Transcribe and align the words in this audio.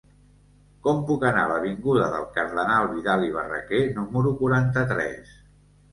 Com 0.85 1.01
puc 1.09 1.25
anar 1.31 1.43
a 1.49 1.51
l'avinguda 1.51 2.07
del 2.15 2.25
Cardenal 2.37 2.89
Vidal 2.95 3.27
i 3.27 3.31
Barraquer 3.37 3.83
número 3.99 4.33
quaranta-tres? 4.41 5.37